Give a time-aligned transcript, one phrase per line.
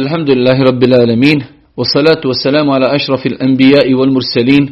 [0.00, 1.38] الحمد لله رب العالمين
[1.76, 4.64] والصلاة والسلام على أشرف الأنبياء والمرسلين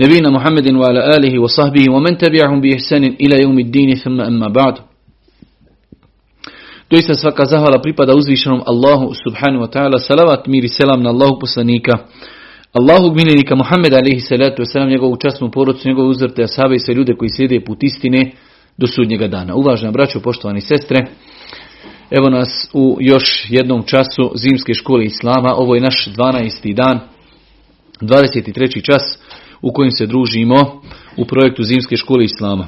[0.00, 4.74] نبينا محمد وعلى آله وصحبه ومن تبعهم بإحسان إلى يوم الدين ثم أما بعد
[6.90, 9.98] Doista svaka zahvala pripada uzvišenom Allahu subhanahu wa ta'ala.
[9.98, 11.92] Salavat, mir i selam na Allahu poslanika.
[12.72, 17.14] Allahu miljenika Muhammed alaihi salatu wasalam, njegovu častnu porodcu, njegovu uzvrte, asabe i sve ljude
[17.14, 18.32] koji slijede put istine
[18.78, 19.54] do sudnjega dana.
[19.54, 21.06] Uvažena braćo, poštovani sestre,
[22.10, 25.54] Evo nas u još jednom času zimske škole Islama.
[25.54, 26.74] Ovo je naš 12.
[26.74, 27.00] dan,
[28.00, 28.84] 23.
[28.84, 29.18] čas
[29.62, 30.82] u kojem se družimo
[31.16, 32.66] u projektu zimske škole Islama.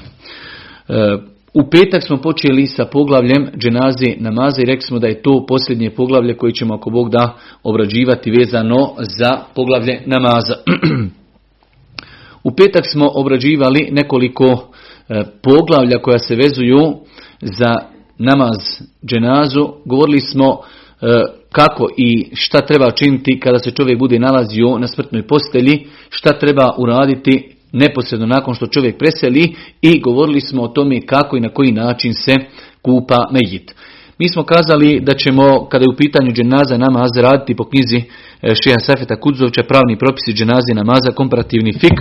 [0.88, 1.16] E,
[1.54, 5.90] u petak smo počeli sa poglavljem dženaze namaza i rekli smo da je to posljednje
[5.90, 10.54] poglavlje koje ćemo ako Bog da obrađivati vezano za poglavlje namaza.
[12.44, 14.72] U petak smo obrađivali nekoliko
[15.08, 16.96] e, poglavlja koja se vezuju
[17.40, 17.89] za
[18.20, 18.58] namaz
[19.06, 20.58] dženazu, govorili smo
[21.02, 21.06] e,
[21.52, 26.74] kako i šta treba činiti kada se čovjek bude nalazio na smrtnoj postelji, šta treba
[26.78, 31.72] uraditi neposredno nakon što čovjek preseli i govorili smo o tome kako i na koji
[31.72, 32.34] način se
[32.82, 33.74] kupa mejit.
[34.18, 38.54] Mi smo kazali da ćemo, kada je u pitanju dženaza namaz, raditi po knjizi e,
[38.54, 41.96] Šeha Safeta Kudzovića, pravni propisi dženaze namaza, komparativni fik,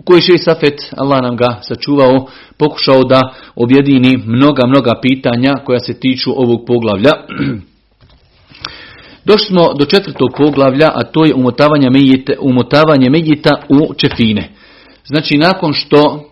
[0.00, 3.20] u kojoj je Safet, Allah nam ga sačuvao, pokušao da
[3.56, 7.10] objedini mnoga, mnoga pitanja koja se tiču ovog poglavlja.
[9.28, 14.50] Došli smo do četvrtog poglavlja, a to je umotavanje medjita, umotavanje medjita u čefine.
[15.04, 16.30] Znači, nakon što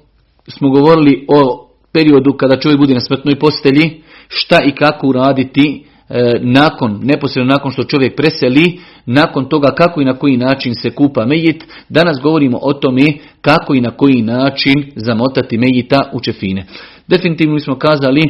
[0.49, 6.39] smo govorili o periodu kada čovjek bude na smrtnoj postelji, šta i kako uraditi E,
[6.43, 8.81] nakon, neposredno nakon što čovjek preseli,
[9.11, 13.07] nakon toga kako i na koji način se kupa mejit, danas govorimo o tome
[13.41, 16.67] kako i na koji način zamotati mejita u čefine.
[17.09, 18.23] Definitivno smo kazali,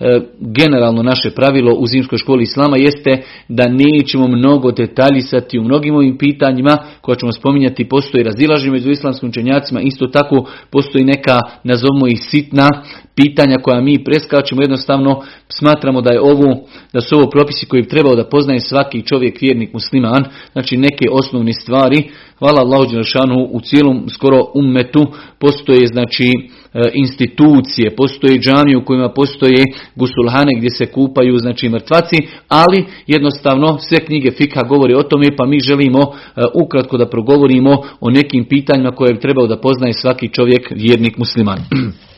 [0.00, 5.94] e, generalno naše pravilo u zimskoj školi Islama jeste da nećemo mnogo detaljisati u mnogim
[5.94, 12.06] ovim pitanjima koja ćemo spominjati, postoji razilaženje među islamskim učenjacima, isto tako postoji neka, nazovimo
[12.06, 12.68] ih sitna
[13.14, 17.88] pitanja koja mi preskačemo, jednostavno smatramo da je ovo, da su ovo propisi koji bi
[17.88, 20.21] trebao da poznaje svaki čovjek, vjernik, musliman,
[20.52, 22.10] znači neke osnovne stvari.
[22.38, 25.06] Hvala Allahu Đelšanu, u cijelom skoro ummetu
[25.38, 29.64] postoje znači e, institucije, postoje džamije u kojima postoje
[29.96, 32.16] gusulhane gdje se kupaju znači mrtvaci,
[32.48, 37.82] ali jednostavno sve knjige fika govori o tome pa mi želimo e, ukratko da progovorimo
[38.00, 41.58] o nekim pitanjima koje bi trebao da poznaje svaki čovjek, vjernik, musliman.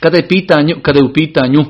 [0.00, 1.66] Kada je, pitanju, kada je u pitanju e,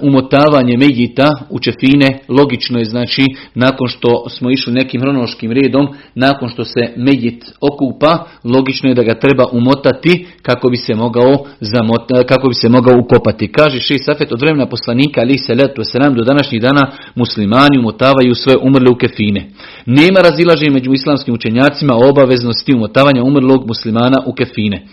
[0.00, 3.24] umotavanje medjita u čefine, logično je znači
[3.54, 9.02] nakon što smo išli nekim hronološkim redom, nakon što se medjit okupa, logično je da
[9.02, 13.52] ga treba umotati kako bi se mogao, zamota, kako bi se mogao ukopati.
[13.52, 18.34] Kaže Ši Safet od vremena poslanika ali se letu nam do današnjih dana muslimani umotavaju
[18.34, 19.50] sve umrle u kefine.
[19.86, 24.86] Nema razilaženja među islamskim učenjacima o obaveznosti umotavanja umrlog muslimana u kefine.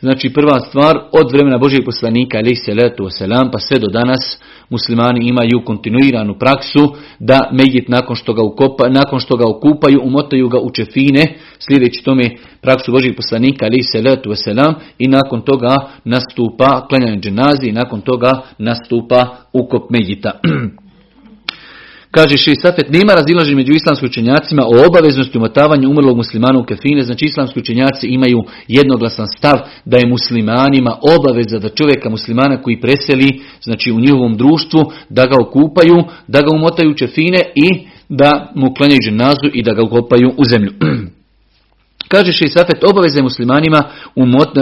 [0.00, 4.38] Znači prva stvar, od vremena Božijeg poslanika alaih salatu wasalam pa sve do danas
[4.70, 10.48] muslimani imaju kontinuiranu praksu da medjit nakon što ga, ukopa, nakon što ga okupaju, umotaju
[10.48, 11.24] ga u čefine,
[11.58, 12.24] sljedeći tome
[12.60, 18.42] praksu Božijeg poslanika alaih salatu wasalam i nakon toga nastupa klanjanje dženazi i nakon toga
[18.58, 20.30] nastupa ukop medjita.
[22.16, 27.02] Kaže Ši Safet, nema razilaženja među islamskim učenjacima o obaveznosti umotavanja umrlog muslimana u kefine.
[27.02, 28.38] Znači islamski učenjaci imaju
[28.68, 34.80] jednoglasan stav da je muslimanima obaveza da čovjeka muslimana koji preseli, znači u njihovom društvu,
[35.08, 35.96] da ga okupaju,
[36.28, 37.68] da ga umotaju u kefine i
[38.08, 40.72] da mu klanjaju ženazu i da ga ukopaju u zemlju.
[42.16, 43.80] Kaže Safet, obaveza je muslimanima
[44.14, 44.52] umot,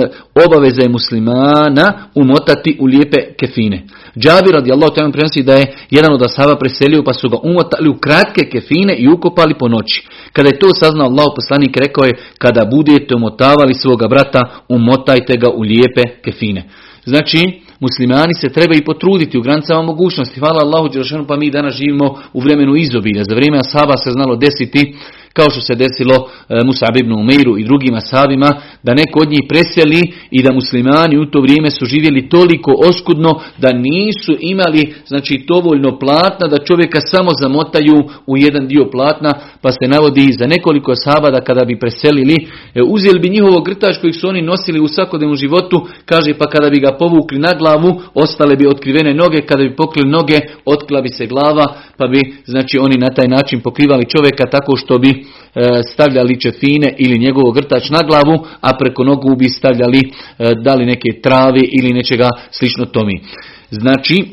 [0.46, 3.86] obaveza je muslimana umotati u lijepe kefine.
[4.18, 7.98] Džabir radijallahu ta'ala prenosi da je jedan od ashaba preselio pa su ga umotali u
[8.04, 10.06] kratke kefine i ukopali po noći.
[10.32, 15.48] Kada je to saznao Allah poslanik rekao je kada budete umotavali svoga brata umotajte ga
[15.50, 16.62] u lijepe kefine.
[17.04, 17.40] Znači,
[17.80, 20.40] muslimani se treba i potruditi u granicama mogućnosti.
[20.40, 20.88] Hvala Allahu
[21.28, 23.24] pa mi danas živimo u vremenu izobilja.
[23.24, 24.94] Za vrijeme ashaba se znalo desiti
[25.36, 28.50] kao što se desilo e, Musab ibn Umeiru i drugim ashabima,
[28.82, 30.00] da neko od njih preseli
[30.30, 35.98] i da muslimani u to vrijeme su živjeli toliko oskudno da nisu imali znači dovoljno
[35.98, 37.96] platna da čovjeka samo zamotaju
[38.26, 39.30] u jedan dio platna,
[39.62, 42.36] pa se navodi za nekoliko ashaba da kada bi preselili,
[42.74, 46.70] e, uzeli bi njihovo grtač kojeg su oni nosili u svakodnevnom životu, kaže pa kada
[46.70, 51.08] bi ga povukli na glavu, ostale bi otkrivene noge, kada bi pokrili noge, otkla bi
[51.08, 51.66] se glava,
[51.98, 55.23] pa bi znači oni na taj način pokrivali čovjeka tako što bi
[55.54, 60.86] E, stavljali čefine ili njegov grtač na glavu, a preko nogu bi stavljali e, dali
[60.86, 63.20] neke travi ili nečega slično tomi.
[63.70, 64.24] Znači,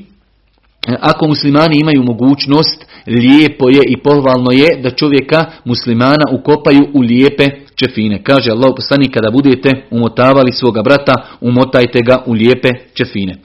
[1.00, 7.50] ako muslimani imaju mogućnost, lijepo je i pohvalno je da čovjeka muslimana ukopaju u lijepe
[7.76, 8.24] čefine.
[8.24, 13.36] Kaže Allah poslanik kada budete umotavali svoga brata, umotajte ga u lijepe čefine.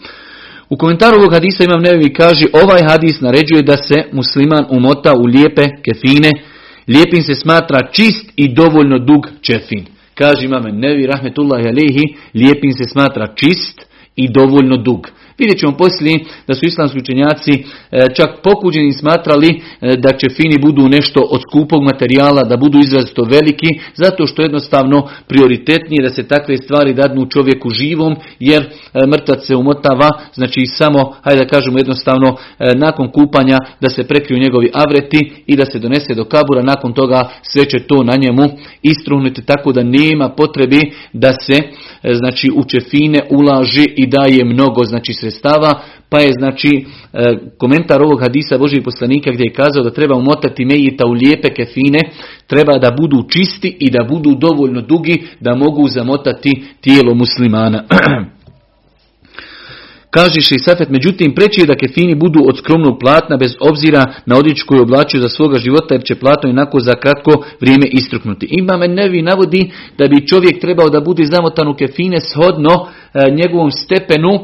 [0.70, 5.24] U komentaru ovog hadisa imam nevi kaže ovaj hadis naređuje da se musliman umota u
[5.24, 6.30] lijepe kefine.
[6.88, 9.84] Lijepim se smatra čist i dovoljno dug čefin.
[10.14, 13.86] Kaže imam nevi rahmetullahi alihi, lijepim se smatra čist
[14.16, 15.08] i dovoljno dug.
[15.38, 17.64] Vidjet ćemo poslije da su islamski učenjaci e,
[18.16, 23.22] čak pokuđeni smatrali e, da će fini budu nešto od skupog materijala, da budu izrazito
[23.22, 28.68] veliki, zato što jednostavno prioritetnije da se takve stvari dadnu čovjeku živom, jer e,
[29.06, 32.36] mrtac se umotava, znači samo, hajde da kažemo jednostavno,
[32.76, 37.28] nakon kupanja da se prekriju njegovi avreti i da se donese do kabura, nakon toga
[37.42, 38.42] sve će to na njemu
[38.82, 40.80] istruhnuti, tako da nema potrebe
[41.12, 41.58] da se
[42.12, 48.20] znači u čefine ulaži i daje mnogo znači sredstava, pa je znači e, komentar ovog
[48.20, 51.98] hadisa Božih poslanika gdje je kazao da treba umotati mejita u lijepe kefine,
[52.46, 57.84] treba da budu čisti i da budu dovoljno dugi da mogu zamotati tijelo muslimana.
[60.16, 64.36] Kaže i Safet, međutim preći je da kefini budu od skromnog platna bez obzira na
[64.36, 68.46] odjeću koju oblačuju za svoga života jer će platno inako za kratko vrijeme istruknuti.
[68.50, 72.86] Ima me nevi navodi da bi čovjek trebao da bude zamotan u kefine shodno
[73.16, 74.40] E, njegovom stepenu, e,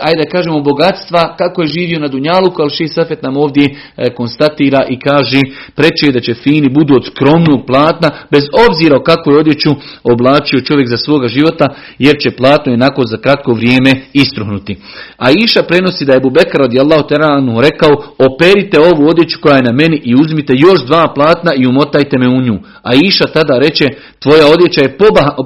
[0.00, 4.14] ajde da kažemo bogatstva, kako je živio na Dunjaluku, ali Ši Safet nam ovdje e,
[4.14, 5.40] konstatira i kaže
[5.74, 9.70] preče da će fini budu od skromnog platna, bez obzira o kakvoj odjeću
[10.04, 11.66] oblačio čovjek za svoga života,
[11.98, 14.76] jer će platno jednako za kratko vrijeme istruhnuti.
[15.16, 19.72] A Iša prenosi da je Bubekar radijallahu teranu rekao, operite ovu odjeću koja je na
[19.72, 22.58] meni i uzmite još dva platna i umotajte me u nju.
[22.82, 23.84] A Iša tada reče,
[24.18, 24.96] tvoja odjeća je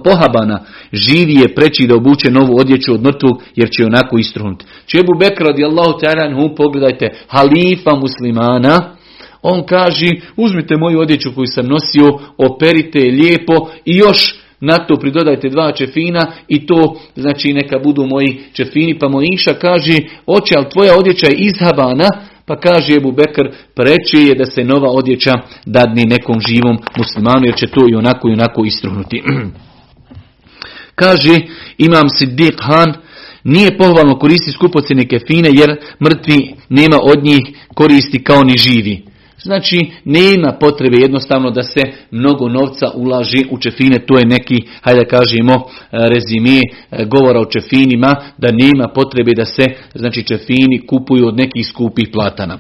[0.05, 4.65] pohabana, živi je preći da obuče novu odjeću od mrtvog jer će onako istruhnuti.
[4.87, 8.99] Čebu Bekr radijallahu ta'ala pogledajte, halifa muslimana,
[9.43, 10.07] on kaže,
[10.37, 15.73] uzmite moju odjeću koju sam nosio, operite je lijepo i još na to pridodajte dva
[15.73, 18.99] čefina i to znači neka budu moji čefini.
[18.99, 19.93] Pa Mojiša kaže,
[20.27, 22.09] oče, ali tvoja odjeća je izhabana,
[22.47, 25.33] pa kaže Ebu Bekr, preče je da se nova odjeća
[25.67, 29.23] dadni nekom živom muslimanu, jer će to i onako i onako istruhnuti.
[30.95, 31.41] Kaže
[31.79, 32.95] Imam Siddiq Han,
[33.45, 37.41] nije pohvalno koristiti skupocjene kefine jer mrtvi nema od njih
[37.75, 39.08] koristi kao ni živi.
[39.43, 41.81] Znači, nema potrebe jednostavno da se
[42.11, 45.63] mnogo novca ulaži u čefine, to je neki, hajde da kažemo,
[45.93, 49.65] rezime e, govora o čefinima, da nema potrebe da se,
[49.95, 52.59] znači, čefini kupuju od nekih skupih platana.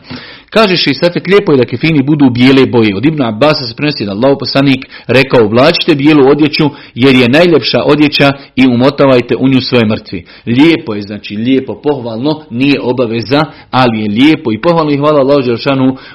[0.51, 2.97] Kažeš i Safet, lijepo je da kefini budu bijele boje.
[2.97, 7.81] Od Ibn Abbas se prenosi da Allah poslanik rekao, oblačite bijelu odjeću jer je najljepša
[7.93, 10.27] odjeća i umotavajte u nju svoje mrtvi.
[10.47, 13.41] Lijepo je, znači lijepo, pohvalno, nije obaveza,
[13.71, 15.39] ali je lijepo i pohvalno i hvala Allah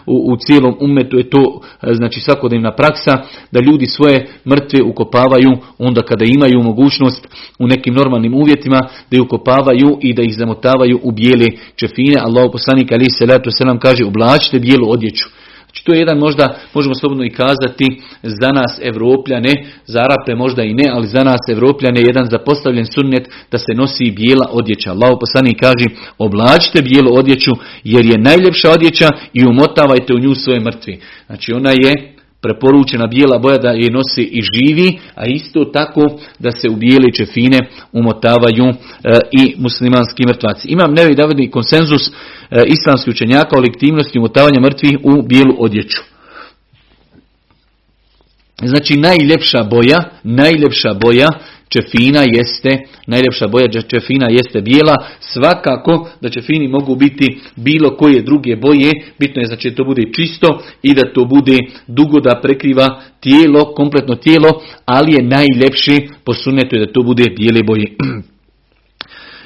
[0.06, 3.18] u, u cijelom umetu je to znači svakodnevna praksa
[3.52, 7.28] da ljudi svoje mrtve ukopavaju onda kada imaju mogućnost
[7.60, 8.80] u nekim normalnim uvjetima
[9.12, 12.18] da ih ukopavaju i da ih zamotavaju u bijele čefine.
[12.20, 13.26] Allah poslanik ali se
[13.58, 15.30] selam kaže oblačite bijelu odjeću.
[15.74, 19.54] Znači to je jedan možda, možemo slobodno i kazati, za nas Evropljane,
[19.86, 24.12] za Arape možda i ne, ali za nas Evropljane jedan zapostavljen sunnet da se nosi
[24.12, 24.92] bijela odjeća.
[24.92, 25.86] Allah poslanik kaže,
[26.18, 27.52] oblačite bijelu odjeću
[27.84, 31.00] jer je najljepša odjeća i umotavajte u nju svoje mrtvi.
[31.28, 32.13] Znači ona je
[32.44, 36.02] preporučena bijela boja da je nosi i živi, a isto tako
[36.40, 37.60] da se u bijele čefine
[37.92, 38.76] umotavaju e,
[39.32, 40.68] i muslimanski mrtvaci.
[40.68, 42.12] Imam nevi davodni konsenzus e,
[42.68, 46.02] islamskih učenjaka o lektivnosti umotavanja mrtvih u bijelu odjeću.
[48.62, 51.30] Znači najljepša boja, najljepša boja
[51.74, 52.70] čefina jeste,
[53.08, 59.42] najljepša boja čefina jeste bijela, svakako da čefini mogu biti bilo koje druge boje, bitno
[59.42, 64.16] je znači da to bude čisto i da to bude dugo da prekriva tijelo, kompletno
[64.16, 67.86] tijelo, ali je najljepši po sunnetu da to bude bijele boje.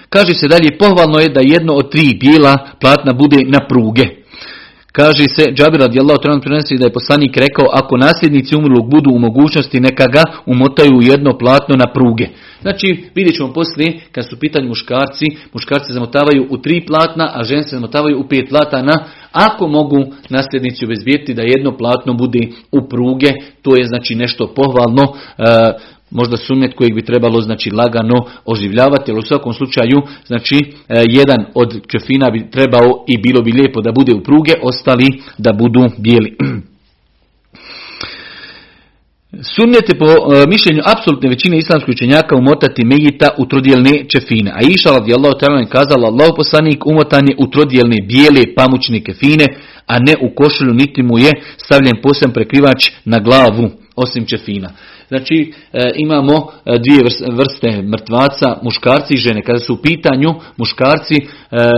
[0.09, 4.03] Kaže se dalje, pohvalno je da jedno od tri bijela platna bude na pruge.
[4.99, 9.19] Kaže se, Džabir radijallahu ta'ala prenosi da je poslanik rekao, ako nasljednici umrlog budu u
[9.19, 12.27] mogućnosti, neka ga umotaju u jedno platno na pruge.
[12.61, 17.63] Znači, vidjet ćemo poslije, kad su pitanje muškarci, muškarci zamotavaju u tri platna, a žene
[17.63, 18.95] se zamotavaju u pet platana.
[19.31, 19.97] Ako mogu
[20.29, 22.39] nasljednici obezbijeti da jedno platno bude
[22.71, 25.13] u pruge, to je znači nešto pohvalno.
[26.11, 31.45] Možda sunnet kojeg bi trebalo znači lagano oživljavati, ali u svakom slučaju znači e, jedan
[31.55, 35.85] od čefina bi trebao i bilo bi lijepo da bude u pruge, ostali da budu
[35.97, 36.37] bijeli.
[39.55, 44.51] Sunnet po e, mišljenju apsolutne većine islamskih učenjaka umotati mejita u trodjelne čefine.
[44.55, 49.45] A iša ta'ala je kazala Allah poslanik umotan je u trodjelne bijele pamučne kefine,
[49.87, 54.69] a ne u košulju niti mu je stavljen posebno prekrivač na glavu osim čefina.
[55.07, 59.41] Znači e, imamo e, dvije vrste mrtvaca, muškarci i žene.
[59.41, 61.25] Kada su u pitanju muškarci, e,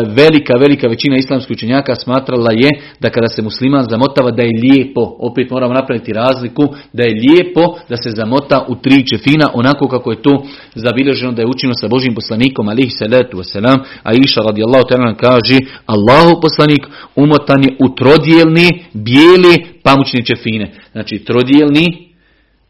[0.08, 2.70] velika, velika većina islamskih učenjaka smatrala je
[3.00, 7.78] da kada se musliman zamotava da je lijepo, opet moramo napraviti razliku, da je lijepo
[7.90, 10.44] da se zamota u tri čefina, onako kako je to
[10.76, 15.58] zabilježeno da je učino sa Božim poslanikom, alihi salatu wasalam, a iša radijallahu ta'ala kaže,
[15.86, 16.84] Allahu poslanik
[17.16, 20.72] umotan je u trodijelni, bijeli, pamučni čefine.
[20.92, 22.09] Znači trodijelni,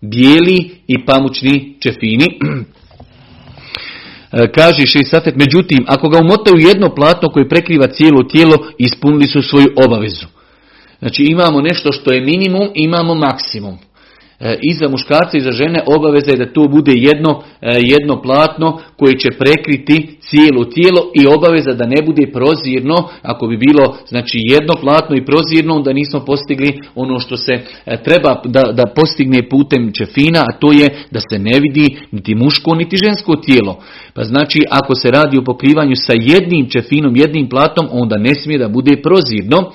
[0.01, 2.27] bijeli i pamučni čefini.
[4.31, 9.41] E, kaže Safet, međutim, ako ga umotaju jedno platno koje prekriva cijelo tijelo, ispunili su
[9.41, 10.25] svoju obavezu.
[10.99, 13.77] Znači imamo nešto što je minimum, imamo maksimum.
[14.41, 18.21] E, i za muškarce i za žene obaveza je da to bude jedno, e, jedno
[18.21, 23.97] platno koje će prekriti cijelo tijelo i obaveza da ne bude prozirno, ako bi bilo
[24.07, 27.53] znači jedno platno i prozirno, onda nismo postigli ono što se
[27.85, 32.35] e, treba da, da postigne putem čefina, a to je da se ne vidi niti
[32.35, 33.79] muško niti žensko tijelo.
[34.13, 38.59] Pa znači ako se radi o pokrivanju sa jednim čefinom, jednim platom, onda ne smije
[38.59, 39.71] da bude prozirno.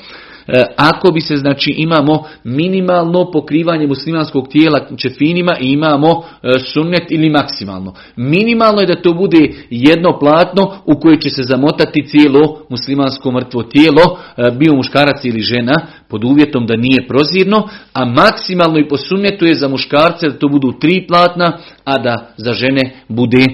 [0.49, 7.03] E, ako bi se, znači, imamo minimalno pokrivanje muslimanskog tijela čefinima i imamo e, sunnet
[7.11, 7.95] ili maksimalno.
[8.17, 13.63] Minimalno je da to bude jedno platno u koje će se zamotati cijelo muslimansko mrtvo
[13.63, 15.75] tijelo, e, bio muškarac ili žena,
[16.09, 20.49] pod uvjetom da nije prozirno, a maksimalno i po sunnetu je za muškarce da to
[20.49, 23.45] budu tri platna, a da za žene bude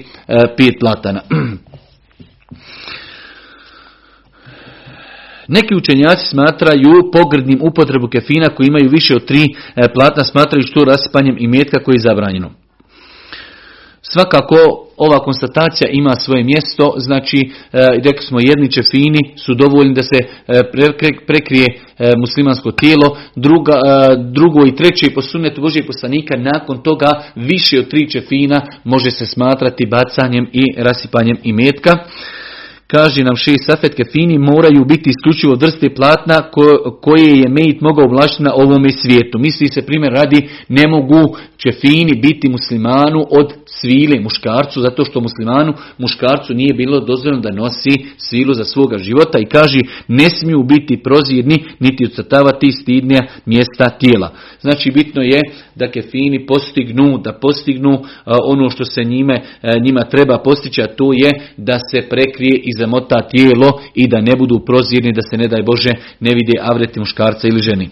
[0.57, 1.21] pet platana.
[5.47, 10.85] Neki učenjaci smatraju pogrdnim upotrebu kefina koji imaju više od tri e, platna, smatraju što
[10.85, 12.51] rasipanjem i metka koji je zabranjeno.
[14.03, 14.55] Svakako
[14.97, 17.47] ova konstatacija ima svoje mjesto, znači e,
[18.05, 20.61] rekli smo jedni čefini su dovoljni da se e,
[21.27, 21.65] prekrije
[22.17, 23.73] muslimansko tijelo, druga,
[24.31, 29.25] drugo i treće po sunnetu Božijeg poslanika, nakon toga više od tri čefina može se
[29.25, 31.97] smatrati bacanjem i rasipanjem imetka.
[32.91, 36.51] Kaže nam šest safet kefini moraju biti isključivo vrste platna
[37.01, 39.39] koje je mejit mogao oblašiti na ovome svijetu.
[39.39, 45.73] Misli se primjer radi ne mogu čefini biti muslimanu od svile muškarcu, zato što muslimanu
[45.97, 51.03] muškarcu nije bilo dozvoljeno da nosi svilu za svoga života i kaže ne smiju biti
[51.03, 54.33] prozirni niti ucrtavati stidnija mjesta tijela.
[54.61, 55.41] Znači bitno je
[55.75, 58.03] da kefini postignu, da postignu
[58.43, 59.41] ono što se njime,
[59.85, 64.35] njima treba postići, a to je da se prekrije i zamota tijelo i da ne
[64.35, 67.89] budu prozirni, da se ne daj Bože ne vidi avreti muškarca ili ženi.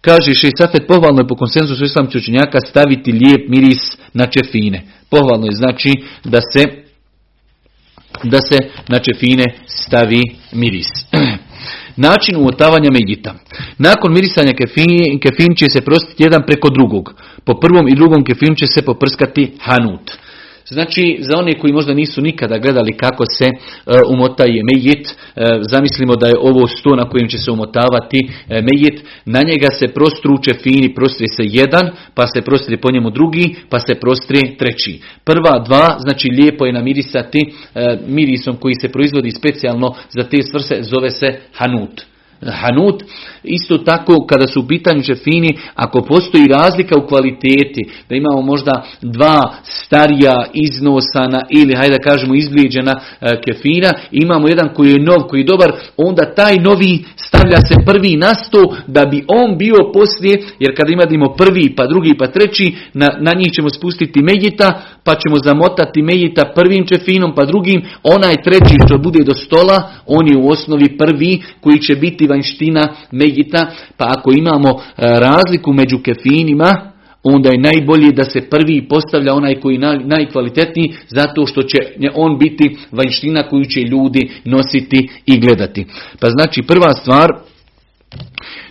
[0.00, 4.82] Kaže Safet, pohvalno je po konsenzusu islamskih učenjaka staviti lijep miris na čefine.
[5.10, 5.92] Pohvalno je znači
[6.24, 6.88] da se
[8.22, 10.88] da se na čefine stavi miris.
[12.06, 13.34] Način umotavanja medjita.
[13.78, 17.14] Nakon mirisanja kefin, kefin će se prostiti jedan preko drugog.
[17.44, 20.10] Po prvom i drugom kefinu će se poprskati hanut.
[20.70, 23.52] Znači, za one koji možda nisu nikada gledali kako se e,
[24.08, 25.14] umotaje mejit, e,
[25.70, 29.88] zamislimo da je ovo sto na kojem će se umotavati e, mejit, na njega se
[29.88, 35.00] prostruče fini, prostrije se jedan, pa se prostrije po njemu drugi, pa se prostrije treći.
[35.24, 37.40] Prva dva, znači lijepo je namirisati
[38.06, 42.07] mirisom koji se proizvodi specijalno za te svrse, zove se hanut.
[42.46, 43.02] Hanut,
[43.44, 48.84] isto tako kada su u pitanju čefini, ako postoji razlika u kvaliteti, da imamo možda
[49.02, 55.28] dva starija iznosana ili hajde da kažemo izblijeđena e, kefina, imamo jedan koji je nov,
[55.28, 59.76] koji je dobar, onda taj novi stavlja se prvi na sto da bi on bio
[59.94, 64.82] poslije, jer kada imamo prvi pa drugi pa treći, na, na njih ćemo spustiti medjita,
[65.08, 70.28] pa ćemo zamotati medjita prvim čefinom pa drugim, onaj treći što bude do stola, on
[70.28, 74.80] je u osnovi prvi koji će biti vanština Megita, pa ako imamo e,
[75.20, 76.90] razliku među kefinima,
[77.22, 81.78] onda je najbolje da se prvi postavlja onaj koji je najkvalitetniji, zato što će
[82.14, 85.86] on biti vanština koju će ljudi nositi i gledati.
[86.20, 87.32] Pa znači prva stvar,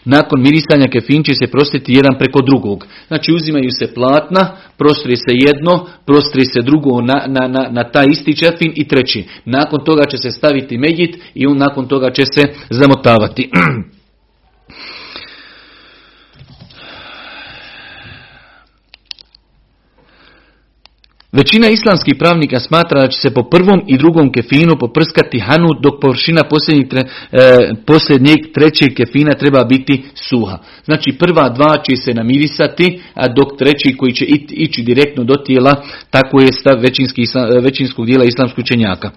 [0.08, 2.88] nakon mirisanja kefin će se prostiti jedan preko drugog.
[3.08, 8.06] Znači uzimaju se platna, prostri se jedno, prostri se drugo na, na, na, na taj
[8.12, 9.24] isti čefin i treći.
[9.46, 13.50] Nakon toga će se staviti medjit i on nakon toga će se zamotavati.
[21.38, 26.02] Većina islamskih pravnika smatra da će se po prvom i drugom kefinu poprskati hanut dok
[26.02, 27.04] površina posljednjeg, e,
[27.86, 30.58] posljednjeg trećeg kefina treba biti suha.
[30.86, 35.84] Znači prva dva će se namirisati, a dok treći koji će ići direktno do tijela,
[36.10, 36.78] tako je stav
[37.64, 39.12] većinskog dijela islamskog učenjaka.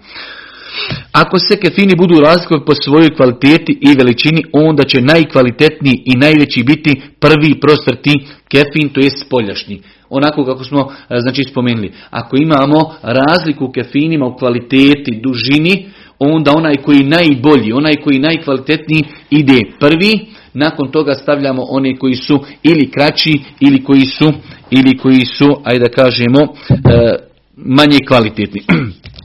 [1.11, 6.63] Ako se kefini budu razlikovati po svojoj kvaliteti i veličini, onda će najkvalitetniji i najveći
[6.63, 8.13] biti prvi prostrti
[8.51, 9.81] kefin, to je spoljašnji.
[10.11, 11.91] Onako kako smo e, znači, spomenuli.
[12.09, 15.89] Ako imamo razliku u kefinima u kvaliteti, dužini,
[16.19, 22.39] onda onaj koji najbolji, onaj koji najkvalitetniji ide prvi, nakon toga stavljamo one koji su
[22.63, 24.33] ili kraći ili koji su,
[24.71, 27.15] ili koji su ajde da kažemo, e,
[27.55, 28.61] manje kvalitetni.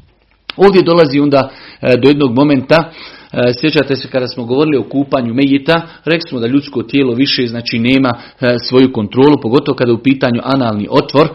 [0.67, 1.51] Ovdje dolazi onda
[1.81, 2.93] e, do jednog momenta,
[3.61, 7.79] sjećate se kada smo govorili o kupanju mejita, rekli smo da ljudsko tijelo više znači
[7.79, 8.09] nema
[8.41, 11.29] e, svoju kontrolu, pogotovo kada je u pitanju analni otvor,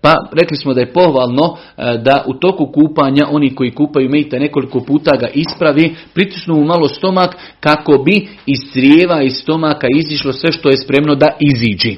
[0.00, 4.80] pa rekli smo da je pohvalno da u toku kupanja oni koji kupaju mejita nekoliko
[4.80, 10.52] puta ga ispravi, pritisnu mu malo stomak kako bi iz crijeva i stomaka izišlo sve
[10.52, 11.96] što je spremno da iziđi.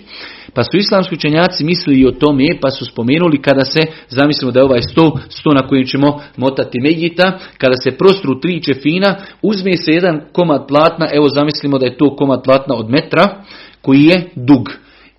[0.56, 4.64] Pa su islamski učenjaci mislili o tome, pa su spomenuli kada se, zamislimo da je
[4.64, 9.92] ovaj sto, sto na kojem ćemo motati medjita, kada se prostru tri čefina, uzme se
[9.92, 13.44] jedan komad platna, evo zamislimo da je to komad platna od metra,
[13.82, 14.70] koji je dug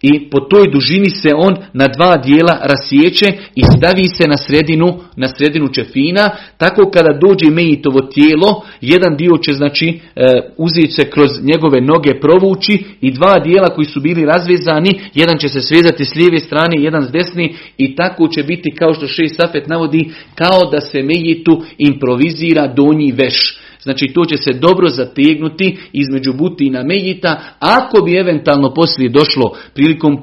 [0.01, 3.25] i po toj dužini se on na dva dijela rasjeće
[3.55, 9.37] i stavi se na sredinu, na sredinu čefina, tako kada dođe mejitovo tijelo, jedan dio
[9.37, 10.25] će znači e,
[10.57, 15.49] uzeti se kroz njegove noge provući i dva dijela koji su bili razvezani, jedan će
[15.49, 19.35] se svezati s lijeve strane, jedan s desne i tako će biti kao što šest
[19.35, 23.66] safet navodi, kao da se mejitu improvizira donji veš.
[23.87, 27.41] Znači to će se dobro zategnuti između butina mejita.
[27.59, 30.17] Ako bi eventualno poslije došlo prilikom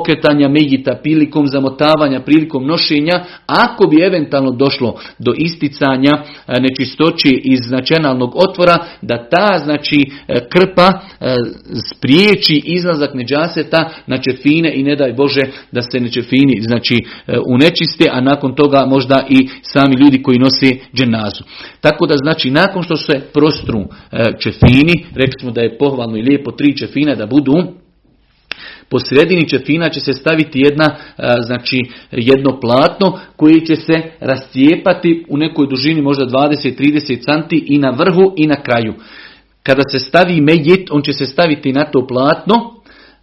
[0.00, 7.60] okretanja mejita, prilikom zamotavanja, prilikom nošenja, ako bi eventualno došlo do isticanja e, nečistoći iz
[7.68, 11.34] značenalnog otvora, da ta znači e, krpa e,
[11.94, 15.42] spriječi izlazak neđaseta na čefine i ne daj Bože
[15.72, 16.96] da se nečefini znači
[17.48, 21.44] unečiste, a nakon toga možda i sami ljudi koji nose dženazu.
[21.80, 26.22] Tako da znači nakon što se prostru e, čefini, rekli smo da je pohvalno i
[26.22, 27.52] lijepo tri čefina da budu,
[28.88, 35.24] po sredini čefina će se staviti jedna, e, znači jedno platno koje će se rascijepati
[35.28, 38.94] u nekoj dužini možda 20-30 cm i na vrhu i na kraju.
[39.62, 42.74] Kada se stavi mejit, on će se staviti na to platno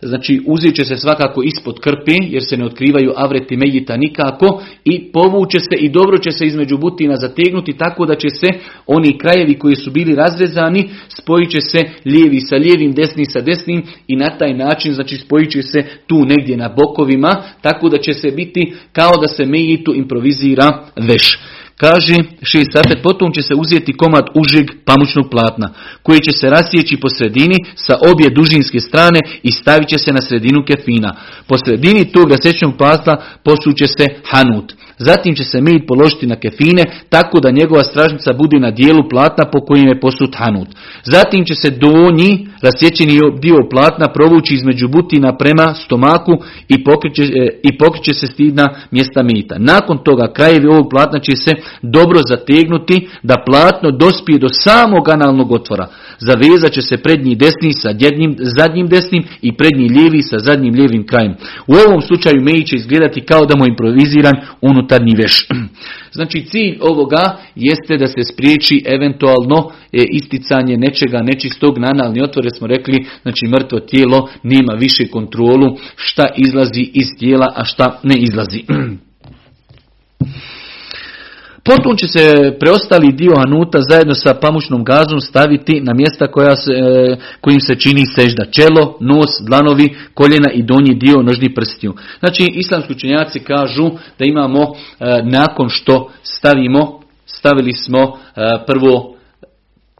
[0.01, 5.11] Znači uzet će se svakako ispod krpe jer se ne otkrivaju avreti mejita nikako i
[5.11, 8.47] povuče se i dobro će se između butina zategnuti tako da će se
[8.87, 13.83] oni krajevi koji su bili razrezani spojit će se lijevi sa lijevim, desni sa desnim
[14.07, 18.13] i na taj način znači spojit će se tu negdje na bokovima tako da će
[18.13, 21.39] se biti kao da se mejitu improvizira veš.
[21.81, 22.15] Kaže
[22.51, 27.09] šest safet, potom će se uzeti komad užeg pamučnog platna, koji će se rasjeći po
[27.09, 31.11] sredini sa obje dužinske strane i stavit će se na sredinu kefina.
[31.47, 34.73] Po sredini tog rasječnog platna posuće se hanut.
[35.07, 39.45] Zatim će se med položiti na kefine tako da njegova stražnica bude na dijelu platna
[39.45, 40.67] po kojem je posut hanut.
[41.03, 46.33] Zatim će se donji rasjećeni dio platna provući između butina prema stomaku
[46.67, 49.55] i pokriće, e, i pokriće se stidna mjesta mita.
[49.59, 55.51] Nakon toga krajevi ovog platna će se dobro zategnuti da platno dospije do samog analnog
[55.51, 55.87] otvora.
[56.19, 61.05] Zavezat će se prednji desni sa jednim, zadnjim desnim i prednji lijevi sa zadnjim lijevim
[61.05, 61.33] krajem.
[61.67, 64.35] U ovom slučaju meji će izgledati kao da mu improviziran
[64.91, 65.47] unutarnji veš.
[66.13, 72.45] Znači cilj ovoga jeste da se spriječi eventualno e, isticanje nečega nečistog na analni otvor.
[72.57, 78.15] Smo rekli, znači mrtvo tijelo nema više kontrolu šta izlazi iz tijela, a šta ne
[78.17, 78.63] izlazi.
[81.63, 86.71] Potom će se preostali dio hanuta zajedno sa pamučnom gazom staviti na mjesta koja se,
[86.71, 88.45] e, kojim se čini sežda.
[88.45, 91.93] Čelo, nos, dlanovi, koljena i donji dio nožni prstiju.
[92.19, 99.15] Znači, islamski učenjaci kažu da imamo, e, nakon što stavimo, stavili smo e, prvo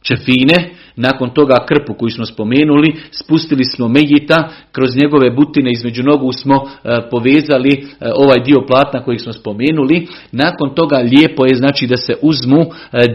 [0.02, 6.32] čefine, nakon toga krpu koju smo spomenuli, spustili smo Megita, kroz njegove butine između nogu
[6.32, 10.08] smo e, povezali e, ovaj dio platna koji smo spomenuli.
[10.32, 12.67] Nakon toga lijepo je znači da se uzmu e,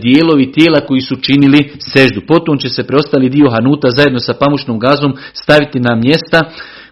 [0.03, 2.21] dijelovi tijela koji su činili seždu.
[2.29, 6.41] Potom će se preostali dio hanuta zajedno sa pamučnom gazom staviti na mjesta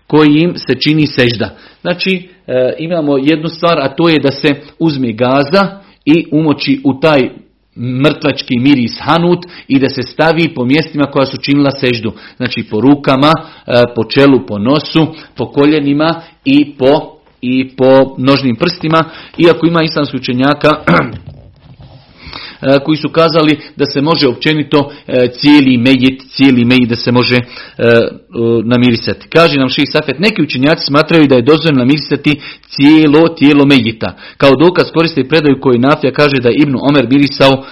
[0.07, 1.51] kojim se čini sežda.
[1.81, 2.29] Znači
[2.79, 7.31] imamo jednu stvar, a to je da se uzme gaza i umoći u taj
[7.77, 12.13] mrtvački miris hanut i da se stavi po mjestima koja su činila seždu.
[12.37, 13.33] Znači po rukama,
[13.67, 15.07] e, po čelu, po nosu,
[15.37, 19.05] po koljenima i po i po nožnim prstima,
[19.39, 20.71] iako ima islamskih učenjaka
[22.85, 27.37] koji su kazali da se može općenito e, cijeli mejit, cijeli mejit da se može
[27.37, 27.42] e,
[28.64, 29.29] namirisati.
[29.29, 32.40] Kaže nam Ših Safet, neki učenjaci smatraju da je dozvoljeno namirisati
[32.74, 34.16] cijelo tijelo mejita.
[34.37, 37.64] Kao dokaz koriste predaju koji Nafija kaže da je Ibnu Omer mirisao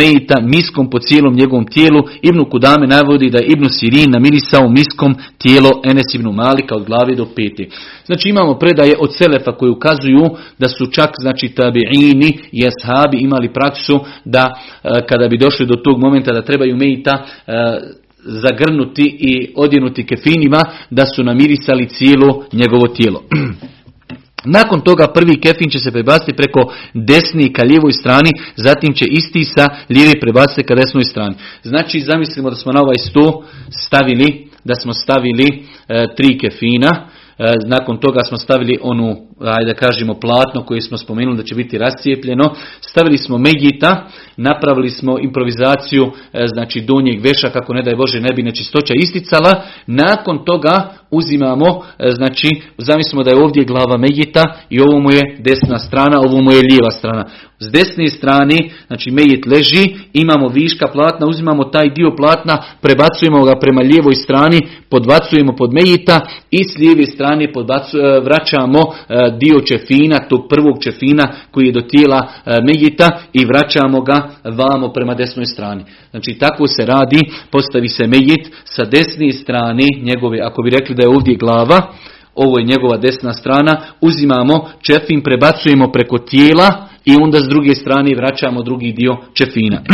[0.00, 2.00] mejita miskom po cijelom njegovom tijelu.
[2.22, 7.14] Ibnu Kudame navodi da je Ibnu Sirin namirisao miskom tijelo Enes Ibnu Malika od glave
[7.14, 7.68] do peti.
[8.06, 10.24] Znači imamo predaje od Selefa koji ukazuju
[10.58, 14.00] da su čak znači tabiini i ashabi imali praksu
[14.34, 17.52] da e, kada bi došli do tog momenta da trebaju mejita e,
[18.24, 23.22] zagrnuti i odjenuti kefinima, da su namirisali cijelo njegovo tijelo.
[24.56, 29.44] Nakon toga prvi kefin će se prebaciti preko desni ka lijevoj strani, zatim će isti
[29.44, 31.34] sa lijeve prebaciti ka desnoj strani.
[31.62, 33.44] Znači zamislimo da smo na ovaj sto
[33.86, 35.46] stavili, da smo stavili
[35.88, 37.08] e, tri kefina,
[37.66, 41.78] nakon toga smo stavili onu, ajde da kažemo, platno koje smo spomenuli da će biti
[41.78, 42.54] rascijepljeno.
[42.80, 48.32] Stavili smo Megita, napravili smo improvizaciju, e, znači donjeg veša, kako ne daj Bože ne
[48.34, 49.62] bi nečistoća isticala.
[49.86, 55.36] Nakon toga uzimamo, e, znači zamislimo da je ovdje glava Megita i ovo mu je
[55.38, 57.24] desna strana, ovo mu je lijeva strana.
[57.58, 63.58] S desne strane, znači Mejit leži, imamo viška platna, uzimamo taj dio platna, prebacujemo ga
[63.60, 67.50] prema lijevoj strani, podbacujemo pod Mejita i s lijeve strane e,
[68.20, 72.28] vraćamo e, dio čefina, tog prvog čefina koji je do tijela
[72.62, 75.84] Mejita i vraćamo ga vamo prema desnoj strani.
[76.10, 81.02] Znači tako se radi, postavi se Mejit sa desne strane njegove, ako bi rekli da
[81.02, 81.92] je ovdje glava,
[82.34, 88.10] ovo je njegova desna strana, uzimamo čefin, prebacujemo preko tijela i onda s druge strane
[88.16, 89.80] vraćamo drugi dio čefina.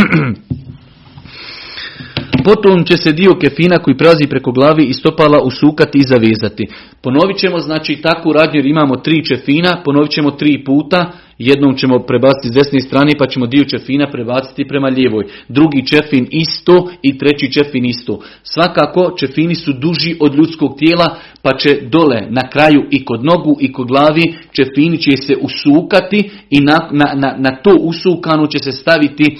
[2.43, 6.67] Potom će se dio kefina koji prelazi preko glavi i stopala usukati i zavezati.
[7.01, 11.11] Ponovit ćemo znači takvu radnju jer imamo tri čefina, ponovit ćemo tri puta
[11.43, 15.25] Jednom ćemo prebaciti s desne strane pa ćemo dio čefina prebaciti prema lijevoj.
[15.47, 18.19] Drugi čefin isto i treći čefin isto.
[18.43, 23.57] Svakako čefini su duži od ljudskog tijela pa će dole na kraju i kod nogu
[23.59, 28.59] i kod glavi čefini će se usukati i na, na, na, na to usukanu će
[28.59, 29.37] se staviti e,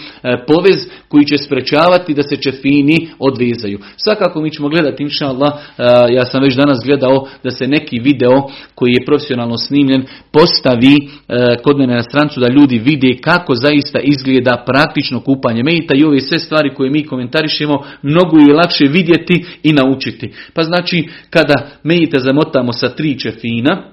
[0.48, 3.80] povez koji će sprečavati da se čefini odvezaju.
[3.98, 5.84] Svakako mi ćemo gledati inša Allah, e,
[6.14, 11.56] ja sam već danas gledao da se neki video koji je profesionalno snimljen postavi e,
[11.64, 16.20] kod mene na strancu da ljudi vide kako zaista izgleda praktično kupanje mejita i ove
[16.20, 20.34] sve stvari koje mi komentarišemo mnogo je lakše vidjeti i naučiti.
[20.54, 23.84] Pa znači kada mejita zamotamo sa tri čefina,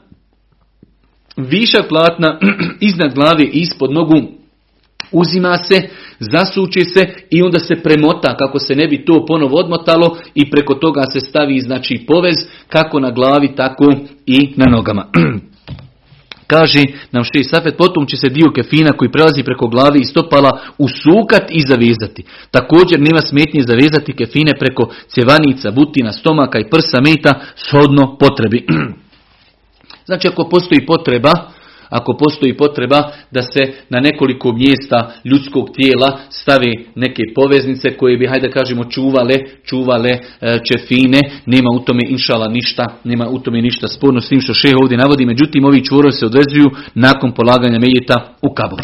[1.37, 2.39] višak platna
[2.81, 4.39] iznad glave i ispod nogu
[5.13, 10.17] uzima se, zasuče se i onda se premota kako se ne bi to ponovo odmotalo
[10.35, 12.37] i preko toga se stavi znači povez
[12.69, 13.85] kako na glavi tako
[14.27, 15.05] i na nogama.
[16.49, 16.83] Kaže
[17.13, 21.51] nam še Safet, potom će se dio kefina koji prelazi preko glavi i stopala usukat
[21.51, 22.25] i zavezati.
[22.51, 28.67] Također nema smetnje zavezati kefine preko cjevanica, butina, stomaka i prsa meta shodno potrebi.
[30.09, 31.33] znači ako postoji potreba,
[31.89, 38.27] ako postoji potreba da se na nekoliko mjesta ljudskog tijela stavi neke poveznice koje bi,
[38.27, 40.21] hajde kažemo, čuvale, čuvale e,
[40.73, 44.79] čefine, nema u tome inšala ništa, nema u tome ništa sporno s tim što šeho
[44.83, 48.77] ovdje navodi, međutim ovi čvorovi se odvezuju nakon polaganja mejeta u kabu.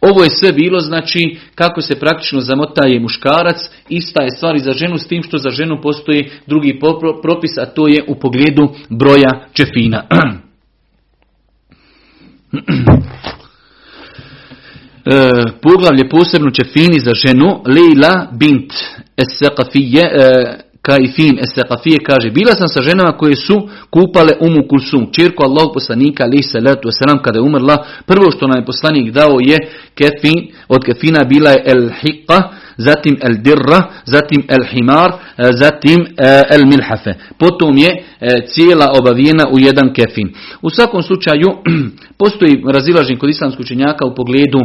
[0.00, 4.72] Ovo je sve bilo, znači, kako se praktično zamotaje muškarac, ista je stvar i za
[4.72, 6.80] ženu, s tim što za ženu postoji drugi
[7.22, 10.02] propis, a to je u pogledu broja čefina.
[15.10, 18.72] E, poglavlje posebno će fini za ženu Leila bint
[19.16, 25.12] Es-Saqafije e, Kaifin Es-Saqafije kaže Bila sam sa ženama koje su kupale Umu Kulsum.
[25.12, 29.38] Čirku Allahu poslanika Ali salatu wasalam kada je umrla Prvo što nam je poslanik dao
[29.40, 29.58] je
[29.94, 32.42] kefin, od kefina bila je El Hiqa
[32.78, 37.14] zatim el dirra, zatim el himar, e, zatim e, el milhafe.
[37.38, 38.02] Potom je e,
[38.46, 40.28] cijela obavijena u jedan kefin.
[40.62, 41.48] U svakom slučaju
[42.22, 44.58] postoji razilažen kod islamskog učenjaka u pogledu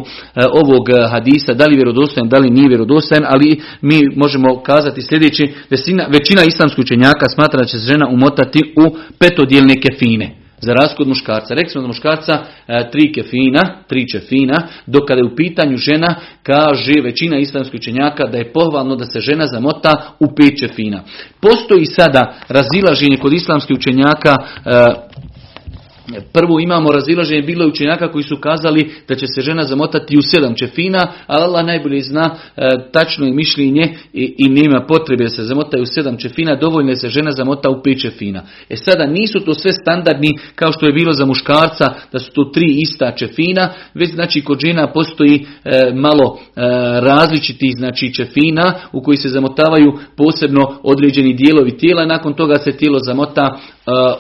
[0.62, 6.08] ovog hadisa, da li vjerodostojan, da li nije vjerodostojan, ali mi možemo kazati sljedeći, većina,
[6.10, 11.08] većina islamskih učenjaka smatra da će se žena umotati u petodjelne kefine za razliku od
[11.08, 11.54] muškarca.
[11.54, 12.34] Rekli smo da muškarca
[12.68, 18.28] e, tri kefina, tri čefina, dok kada je u pitanju žena, kaže većina islamskih učenjaka
[18.28, 21.04] da je pohvalno da se žena zamota u pet čefina.
[21.42, 24.70] Postoji sada razilaženje kod islamskih učenjaka e,
[26.34, 30.56] Prvo imamo razilaženje bilo učenjaka koji su kazali da će se žena zamotati u sedam
[30.56, 35.44] čefina, ali Allah najbolje zna e, tačno je mišljenje i, i nema potrebe da se
[35.44, 38.44] zamotaju u sedam čefina, dovoljno je se žena zamota u pet čefina.
[38.70, 42.44] E sada nisu to sve standardni kao što je bilo za muškarca da su to
[42.44, 46.62] tri ista čefina, već znači kod žena postoji e, malo e,
[47.00, 53.00] različitih znači čefina u koji se zamotavaju posebno određeni dijelovi tijela, nakon toga se tijelo
[53.06, 53.60] zamota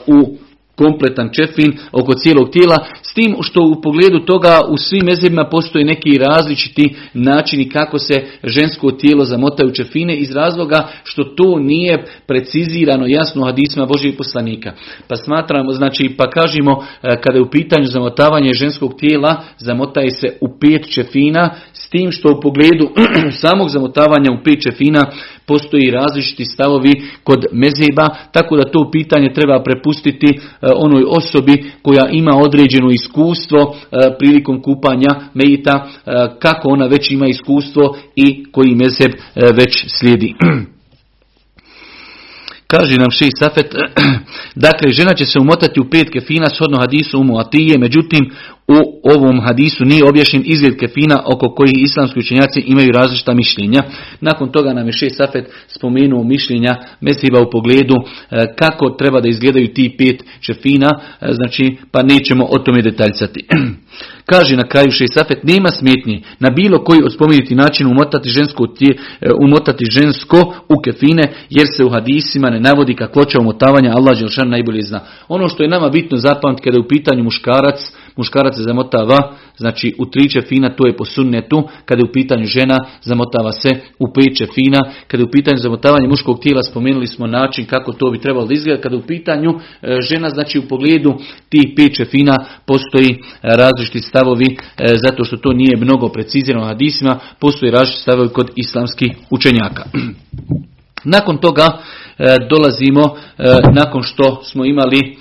[0.08, 0.38] u
[0.75, 5.86] kompletan čefin oko cijelog tijela, s tim što u pogledu toga u svim mezebima postoje
[5.86, 13.05] neki različiti načini kako se žensko tijelo zamotaju čefine iz razloga što to nije precizirano
[13.07, 14.73] jasno hadisma Božih poslanika.
[15.07, 16.71] Pa smatramo, znači, pa kažemo
[17.03, 21.49] e, kada je u pitanju zamotavanje ženskog tijela, zamotaje se u pet čefina,
[21.93, 22.86] tim što u pogledu
[23.43, 25.12] samog zamotavanja u pet čefina
[25.45, 30.39] postoji različiti stavovi kod mezeba, tako da to pitanje treba prepustiti e,
[30.75, 37.27] onoj osobi koja ima određeno iskustvo e, prilikom kupanja mejita, e, kako ona već ima
[37.27, 40.36] iskustvo i koji mezeb već slijedi.
[42.73, 43.75] Kaže nam Šej Safet,
[44.67, 48.32] dakle žena će se umotati u pet kefina shodno hadisu u Muatije, međutim
[48.67, 53.82] u ovom hadisu nije objašnjen izgled kefina oko kojih islamski učenjaci imaju različita mišljenja.
[54.21, 59.28] Nakon toga nam je Šej Safet spomenuo mišljenja mesiva u pogledu e, kako treba da
[59.28, 60.89] izgledaju ti pet čefina,
[61.21, 63.45] e, znači pa nećemo o tome detaljcati.
[64.32, 68.67] Kaže na kraju Šej Safet, nema smetnji na bilo koji od spomenuti način umotati žensko,
[69.21, 74.49] e, umotati žensko u kefine, jer se u hadisima ne navodi kakvoća umotavanja, Allah Đelšan
[74.49, 74.99] najbolje zna.
[75.28, 77.80] Ono što je nama bitno zapamtiti kada je u pitanju muškarac,
[78.17, 82.45] muškarac se zamotava, znači u tri fina, to je po sunnetu, kada je u pitanju
[82.45, 87.28] žena, zamotava se u pet fina, kada je u pitanju zamotavanja muškog tijela, spomenuli smo
[87.28, 91.13] način kako to bi trebalo izgledati, kada je u pitanju e, žena, znači u pogledu
[91.49, 97.71] tih pet fina postoji različiti stavovi, e, zato što to nije mnogo precizirano hadisima, postoji
[97.71, 99.84] različiti stavovi kod islamskih učenjaka.
[101.15, 101.67] Nakon toga
[102.17, 103.15] e, dolazimo,
[103.73, 105.17] nakon što smo imali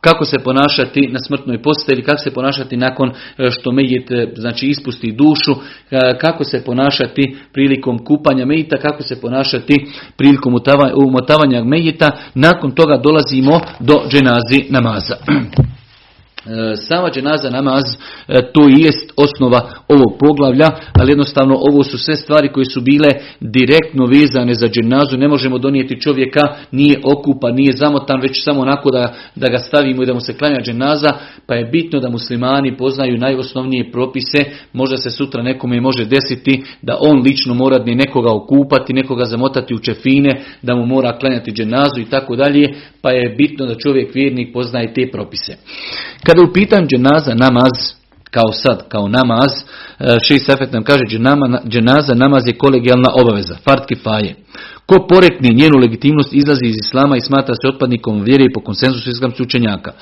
[0.00, 4.66] kako se ponašati na smrtnoj postelji, kako se ponašati nakon e, što mejit e, znači
[4.66, 5.52] ispusti dušu,
[5.90, 9.86] e, kako se ponašati prilikom kupanja mejita, kako se ponašati
[10.16, 10.54] prilikom
[11.06, 12.10] umotavanja mejita.
[12.34, 15.16] Nakon toga dolazimo do dženazi namaza.
[16.46, 17.84] E, sama dženaza namaz,
[18.28, 22.80] e, to i jest osnova ovog poglavlja, ali jednostavno ovo su sve stvari koje su
[22.80, 23.08] bile
[23.40, 25.16] direktno vezane za dženazu.
[25.16, 30.02] Ne možemo donijeti čovjeka, nije okupa, nije zamotan, već samo onako da, da ga stavimo
[30.02, 31.08] i da mu se klanja dženaza,
[31.46, 34.44] pa je bitno da muslimani poznaju najosnovnije propise.
[34.72, 39.78] Možda se sutra nekome može desiti da on lično mora nekoga okupati, nekoga zamotati u
[39.78, 42.66] čefine, da mu mora klanjati dženazu i tako dalje,
[43.02, 45.56] pa je bitno da čovjek vjernik poznaje te propise.
[46.30, 47.72] Kada u pitanju dženaza namaz,
[48.30, 49.52] kao sad, kao namaz,
[49.98, 51.04] e, šest sefet nam kaže
[51.68, 54.34] dženaza namaz je kolegijalna obaveza, fart kifaje.
[54.86, 59.10] Ko porekne njenu legitimnost izlazi iz islama i smatra se otpadnikom vjere i po konsenzusu
[59.10, 59.92] islamskih učenjaka.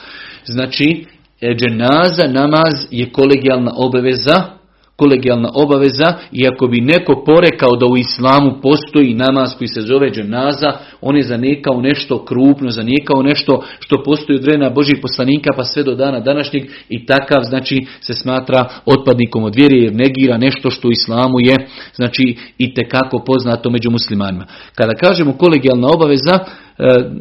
[0.44, 1.06] Znači,
[1.40, 4.57] e, dženaza namaz je kolegijalna obaveza,
[4.98, 10.10] kolegijalna obaveza i ako bi neko porekao da u islamu postoji namaz koji se zove
[10.10, 15.64] dženaza, on je zanijekao nešto krupno, zanijekao nešto što postoji od vremena Božih poslanika pa
[15.64, 20.70] sve do dana današnjeg i takav znači se smatra otpadnikom od vjere jer negira nešto
[20.70, 21.56] što u islamu je
[21.94, 24.46] znači i tekako poznato među muslimanima.
[24.74, 26.38] Kada kažemo kolegijalna obaveza,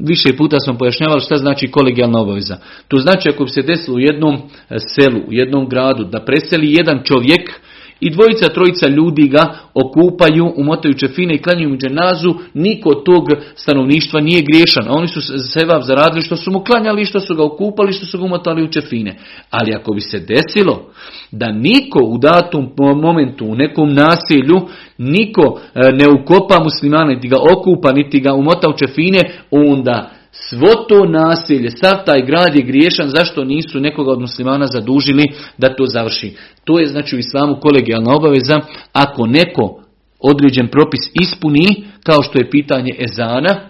[0.03, 2.57] više puta smo pojašnjavali šta znači kolegijalna obaveza.
[2.87, 6.73] To znači ako bi se desilo u jednom e, selu, u jednom gradu, da preseli
[6.73, 7.61] jedan čovjek,
[7.99, 13.23] i dvojica, trojica ljudi ga okupaju, umotaju čefine i klanjuju mu dženazu, niko tog
[13.55, 14.85] stanovništva nije griješan.
[14.89, 15.21] Oni su
[15.53, 18.71] seba zaradili što su mu klanjali, što su ga okupali, što su ga umotali u
[18.71, 19.17] čefine.
[19.49, 20.91] Ali ako bi se desilo
[21.31, 24.61] da niko u datom momentu, u nekom naselju,
[24.97, 29.19] niko e, ne ukopa muslimana, niti ga okupa, niti ga umota u čefine,
[29.51, 35.23] onda Svo to nasilje, sav taj grad je griješan, zašto nisu nekoga od muslimana zadužili
[35.57, 36.35] da to završi.
[36.63, 38.61] To je znači u islamu kolegijalna obaveza.
[38.93, 39.83] Ako neko
[40.19, 43.69] određen propis ispuni, kao što je pitanje ezana,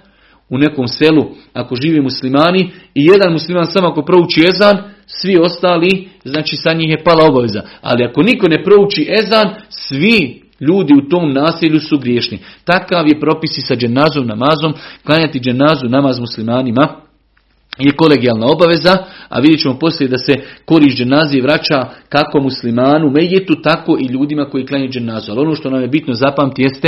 [0.49, 6.10] u nekom selu, ako živi muslimani, i jedan musliman samo ako prouči ezan, svi ostali,
[6.23, 7.62] znači sa njih je pala obaveza.
[7.82, 12.39] Ali ako niko ne prouči ezan, svi Ljudi u tom naselju su griješni.
[12.63, 14.74] Takav je propisi sa dženazom namazom,
[15.06, 17.07] klanjati dženazu namaz muslimanima
[17.79, 18.97] je kolegijalna obaveza,
[19.29, 20.33] a vidjet ćemo poslije da se
[20.65, 25.31] koriš dženazi vraća kako muslimanu mejetu, tako i ljudima koji klanju dženazu.
[25.31, 26.87] Ali ono što nam je bitno zapamti jeste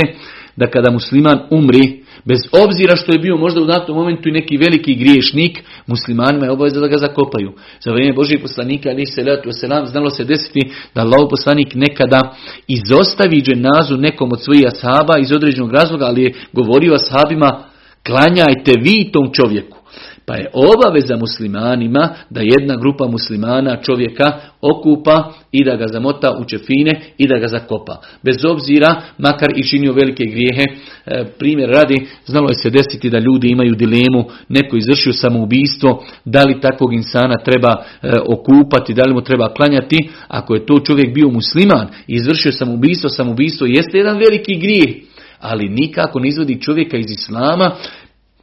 [0.56, 4.56] da kada musliman umri, bez obzira što je bio možda u datom momentu i neki
[4.56, 7.52] veliki griješnik, muslimanima je obaveza da ga zakopaju.
[7.84, 10.60] Za vrijeme Božih poslanika, ali se letu selam, znalo se desiti
[10.94, 12.34] da Allah poslanik nekada
[12.68, 17.64] izostavi dženazu nekom od svojih ashaba iz određenog razloga, ali je govorio ashabima,
[18.06, 19.79] klanjajte vi tom čovjeku.
[20.30, 26.44] Pa je obaveza muslimanima da jedna grupa muslimana čovjeka okupa i da ga zamota u
[26.44, 28.00] čefine i da ga zakopa.
[28.22, 30.64] Bez obzira, makar i činio velike grijehe,
[31.06, 36.42] e, primjer radi, znalo je se desiti da ljudi imaju dilemu, neko izvršio samoubistvo, da
[36.42, 39.98] li takvog insana treba e, okupati, da li mu treba klanjati.
[40.28, 45.68] Ako je to čovjek bio musliman i izvršio samoubistvo, samoubistvo jeste jedan veliki grijeh ali
[45.68, 47.70] nikako ne izvodi čovjeka iz islama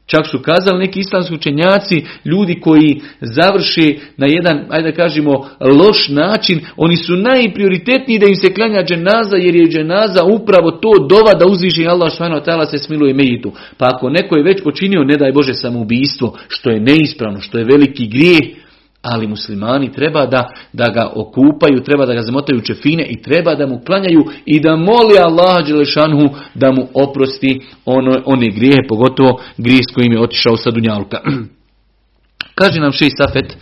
[0.08, 6.10] Čak su kazali neki islamski učenjaci, ljudi koji završe na jedan, ajde da kažemo, loš
[6.10, 11.34] način, oni su najprioritetniji da im se klanja dženaza, jer je dženaza upravo to dova
[11.39, 13.52] da uzviše Allah tala se smiluje mejitu.
[13.78, 17.65] Pa ako neko je već počinio, ne daj Bože, samoubistvo, što je neispravno, što je
[17.72, 18.66] veliki grijeh,
[19.01, 23.67] ali muslimani treba da, da ga okupaju, treba da ga zamotaju čefine i treba da
[23.67, 29.81] mu klanjaju i da moli Allaha Đelešanhu da mu oprosti ono, one grijehe, pogotovo grijeh
[29.89, 31.21] s kojim je otišao sa Dunjalka.
[32.60, 33.57] Kaže nam šest Safet,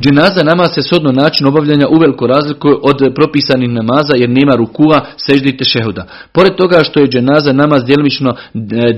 [0.00, 5.64] Dženaza namaz se shodno način obavljanja uveliko razlikuje od propisanih namaza jer nema rukua, seždite
[5.64, 6.06] šehuda.
[6.32, 8.34] Pored toga što je dženaza namaz djelimično,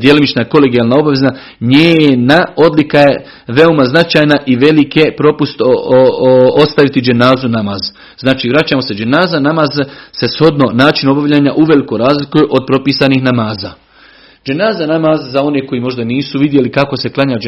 [0.00, 7.48] djelimična kolegijalna obavezna, njena odlika je veoma značajna i velike propust o, o, ostaviti dženazu
[7.48, 7.80] namaz.
[8.18, 9.68] Znači vraćamo se dženaza, namaz
[10.12, 13.70] se shodno način obavljanja uveliko razlikuje od propisanih namaza.
[14.46, 17.38] Dženaza namaz, za one koji možda nisu vidjeli kako se klanja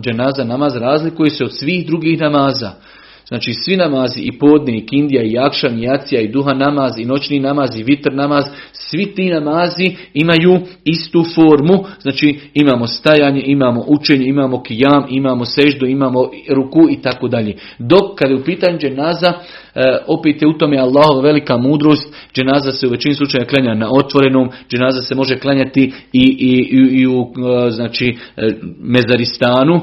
[0.00, 2.70] dženaza namaz, razlikuje se od svih drugih namaza.
[3.30, 7.04] Znači svi namazi i podne i kindija i jakšan i jacija i duha namaz i
[7.04, 13.84] noćni namaz i vitr namaz, svi ti namazi imaju istu formu, znači imamo stajanje, imamo
[13.86, 17.56] učenje, imamo kijam, imamo seždu, imamo ruku i tako dalje.
[17.78, 19.32] Dok kada je u pitanju dženaza,
[19.74, 23.88] e, opet je u tome Allahova velika mudrost, dženaza se u većini slučaja klanja na
[23.92, 27.32] otvorenom, dženaza se može klanjati i, i, i, i u
[27.66, 29.80] e, znači, e, mezaristanu,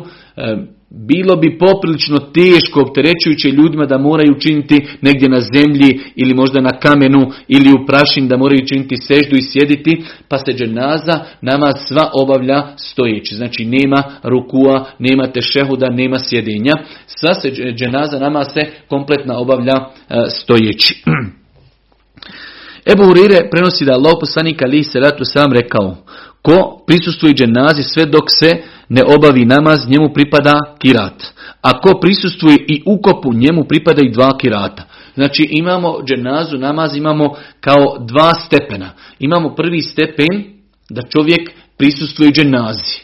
[0.89, 6.79] bilo bi poprilično teško opterećujuće ljudima da moraju učiniti negdje na zemlji ili možda na
[6.79, 12.09] kamenu ili u prašin da moraju učiniti seždu i sjediti, pa se dženaza nama sva
[12.13, 13.35] obavlja stojeći.
[13.35, 16.73] Znači nema rukua, nema tešehuda, nema sjedinja.
[17.07, 21.03] Sva se dženaza nama se kompletna obavlja e, stojeći.
[22.91, 25.97] Ebu Urire prenosi da Allah poslanik ali se ratu sam rekao,
[26.41, 28.57] ko prisustuje dženazi sve dok se
[28.89, 31.23] ne obavi namaz, njemu pripada kirat.
[31.61, 34.83] Ako prisustuje i ukopu, njemu pripada i dva kirata.
[35.15, 38.89] Znači imamo dženazu, namaz imamo kao dva stepena.
[39.19, 40.43] Imamo prvi stepen
[40.89, 42.99] da čovjek prisustuje dženazi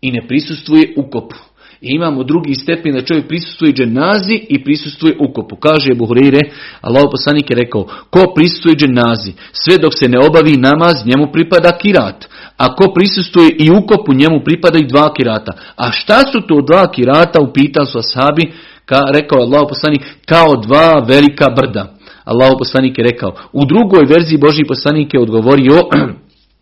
[0.00, 1.36] i ne prisustuje ukopu.
[1.82, 5.56] I imamo drugi stepen da čovjek prisustuje dženazi i prisustuje ukopu.
[5.56, 6.40] Kaže Buhurire,
[6.80, 11.70] Allah poslanik je rekao, ko prisustuje dženazi, sve dok se ne obavi namaz, njemu pripada
[11.82, 12.28] kirat.
[12.56, 15.52] Ako prisustuje i ukopu, njemu pripadaju dva kirata.
[15.76, 18.52] A šta su to dva kirata, upitali su ashabi,
[18.84, 21.94] ka, rekao je Allah poslanik, kao dva velika brda.
[22.24, 23.34] Allah poslanik je rekao.
[23.52, 25.76] U drugoj verziji Boži poslanik je odgovorio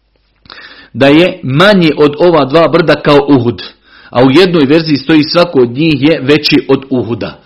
[1.01, 3.63] da je manje od ova dva brda kao Uhud.
[4.11, 7.41] A u jednoj verziji stoji svako od njih je veći od Uhuda.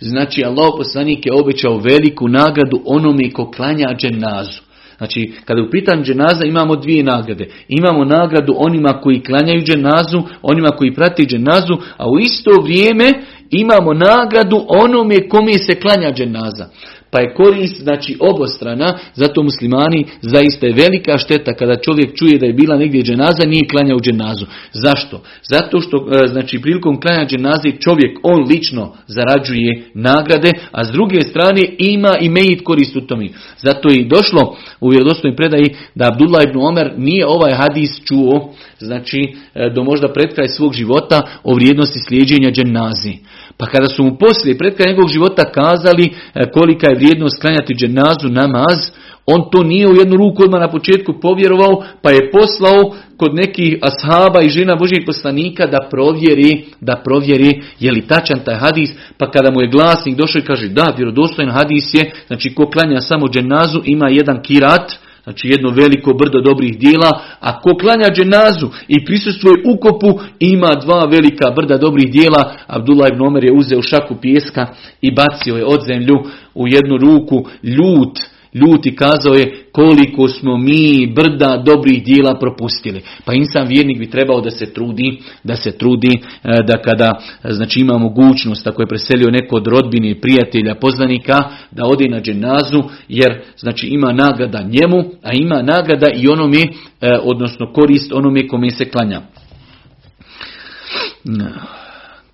[0.00, 4.60] Znači Allah poslanik je obećao veliku nagradu onome ko klanja dženazu.
[4.98, 7.48] Znači, kada je u pitanju dženaza imamo dvije nagrade.
[7.68, 13.12] Imamo nagradu onima koji klanjaju dženazu, onima koji prati dženazu, a u isto vrijeme
[13.50, 16.68] imamo nagradu onome kome se klanja dženaza.
[17.12, 22.46] Pa je korist, znači, obostrana, zato muslimani zaista je velika šteta kada čovjek čuje da
[22.46, 24.46] je bila negdje dženaza, nije klanja u dženazu.
[24.72, 25.20] Zašto?
[25.50, 31.20] Zato što, e, znači, prilikom klanja dženaze čovjek, on lično zarađuje nagrade, a s druge
[31.20, 33.28] strane ima i mejit korist u tome.
[33.56, 38.54] Zato je i došlo u vjerodostojnoj predaji da Abdullah ibn Omer nije ovaj hadis čuo,
[38.78, 39.18] znači,
[39.54, 43.14] e, do možda pred svog života o vrijednosti slijeđenja dženazi.
[43.56, 47.74] Pa kada su mu poslije pred kraj njegovog života kazali e, kolika je vrijednost klanjati
[47.74, 48.78] dženazu namaz,
[49.26, 53.78] on to nije u jednu ruku odmah na početku povjerovao, pa je poslao kod nekih
[53.82, 59.30] ashaba i žena Božih poslanika da provjeri, da provjeri je li tačan taj hadis, pa
[59.30, 63.28] kada mu je glasnik došao i kaže da, vjerodostojan hadis je, znači ko klanja samo
[63.28, 64.92] dženazu ima jedan kirat,
[65.24, 67.10] Znači jedno veliko brdo dobrih dijela,
[67.40, 72.52] a ko klanja dženazu i prisustvuje ukopu, ima dva velika brda dobrih dijela.
[72.66, 74.66] Abdullah ibn Omer je uzeo šaku pijeska
[75.00, 76.16] i bacio je od zemlju
[76.54, 78.18] u jednu ruku, ljut,
[78.54, 83.02] ljuti kazao je koliko smo mi brda dobrih dijela propustili.
[83.24, 86.18] Pa insan vjernik bi trebao da se trudi, da se trudi e,
[86.66, 87.12] da kada
[87.44, 92.82] znači ima mogućnost ako je preselio neko od rodbine, prijatelja, poznanika da ode na dženazu
[93.08, 96.68] jer znači ima nagrada njemu, a ima nagrada i onome, e,
[97.22, 99.20] odnosno korist onome kome se klanja.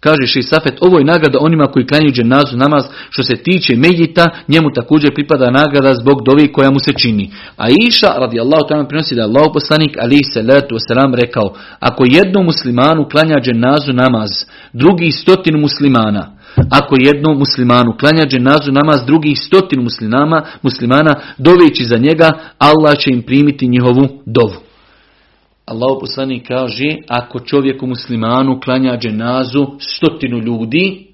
[0.00, 2.84] Kaže Safet, ovo je nagrada onima koji klanjaju dženazu namaz.
[3.10, 7.30] Što se tiče Mejita, njemu također pripada nagrada zbog dovi koja mu se čini.
[7.56, 11.54] A Iša, radi Allah, tamo prinosi da je Allah poslanik, ali se letu wasalam, rekao,
[11.80, 14.30] ako jednom muslimanu klanja dženazu namaz,
[14.72, 16.32] drugi stotinu muslimana,
[16.70, 23.10] ako jednom muslimanu klanja dženazu namaz, drugih stotinu muslimana, muslimana doveći za njega, Allah će
[23.10, 24.67] im primiti njihovu dovu.
[25.70, 31.06] Allah poslanik kaže, ako čovjeku muslimanu klanja dženazu stotinu ljudi,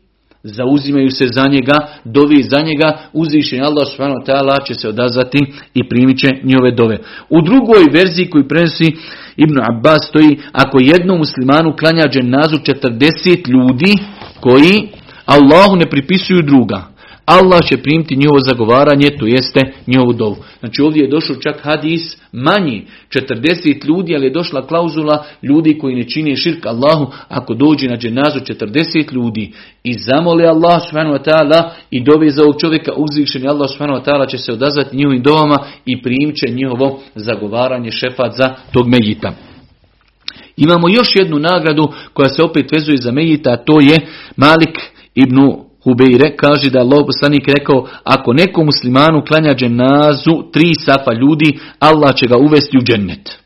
[0.42, 5.38] zauzimaju se za njega, dovi za njega, uzvišen Allah subhanahu wa će se odazvati
[5.74, 6.98] i primit će njove dove.
[7.30, 8.96] U drugoj verziji koju prenosi
[9.36, 13.92] Ibn Abbas stoji, ako jednom muslimanu klanja dženazu 40 ljudi
[14.40, 14.88] koji
[15.26, 16.93] Allahu ne pripisuju druga.
[17.25, 20.37] Allah će primiti njihovo zagovaranje, to jeste njihovu dovu.
[20.61, 25.97] Znači ovdje je došao čak hadis manji, 40 ljudi, ali je došla klauzula ljudi koji
[25.97, 29.53] ne čine širk Allahu, ako dođe na dženazu 40 ljudi
[29.85, 31.18] i zamoli Allah subhanahu
[31.91, 35.57] i dove za ovog čovjeka uzvišeni Allah subhanahu će se odazvati njihovim dovama
[35.87, 39.33] i primit će njihovo zagovaranje šefat za tog medjita.
[40.57, 43.97] Imamo još jednu nagradu koja se opet vezuje za medjita, a to je
[44.37, 44.79] Malik
[45.14, 51.12] ibn Hubeire kaže da je Allah poslanik rekao ako nekom muslimanu klanja dženazu tri safa
[51.12, 53.39] ljudi, Allah će ga uvesti u džennet.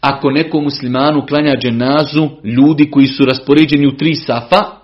[0.00, 4.79] Ako nekom muslimanu klanja dženazu ljudi koji su raspoređeni u tri safa,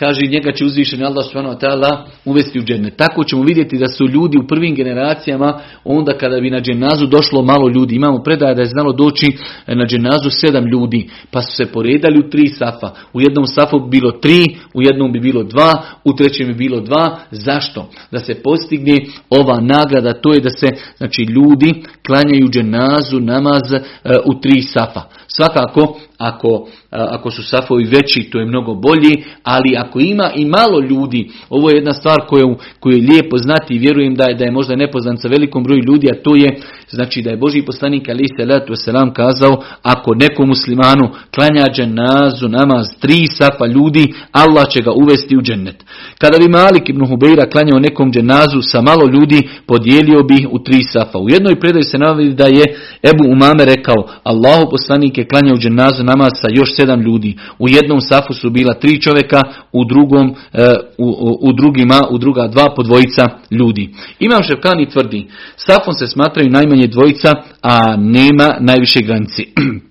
[0.00, 2.96] kaže njega će uzvišeni Allah subhanahu wa uvesti u džennet.
[2.96, 7.42] Tako ćemo vidjeti da su ljudi u prvim generacijama, onda kada bi na dženazu došlo
[7.42, 9.26] malo ljudi, imamo predaje da je znalo doći
[9.66, 12.90] na dženazu sedam ljudi, pa su se poredali u tri safa.
[13.12, 14.44] U jednom safu bi bilo tri,
[14.74, 15.72] u jednom bi bilo dva,
[16.04, 17.18] u trećem bi bilo dva.
[17.30, 17.88] Zašto?
[18.10, 18.98] Da se postigne
[19.30, 23.80] ova nagrada, to je da se znači, ljudi klanjaju dženazu namaz e,
[24.24, 25.02] u tri safa.
[25.36, 30.80] Svakako, ako, ako su safovi veći, to je mnogo bolji, ali ako ima i malo
[30.80, 34.44] ljudi, ovo je jedna stvar koju, koju je lijepo znati i vjerujem da je, da
[34.44, 36.58] je možda nepoznan sa velikom broju ljudi, a to je
[36.90, 42.86] znači da je Boži poslanik ali se selam kazao, ako nekom muslimanu klanja dženazu namaz
[43.00, 45.84] tri safa ljudi, Allah će ga uvesti u džennet.
[46.18, 50.82] Kada bi Malik ibn Hubeira klanjao nekom dženazu sa malo ljudi, podijelio bi u tri
[50.82, 51.18] safa.
[51.18, 52.64] U jednoj predaju se navodi da je
[53.10, 57.36] Ebu Umame rekao, Allahu poslanik je klanjao dženazu namaz sa još sedam ljudi.
[57.58, 59.42] U jednom safu su bila tri čovjeka,
[59.72, 63.94] u drugom, e, u, u, drugima, u druga dva po dvojica ljudi.
[64.20, 69.46] Imam Ševkani tvrdi, safom se smatraju najmanje dvojica, a nema najviše granici.